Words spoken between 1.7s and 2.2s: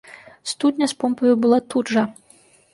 тут жа.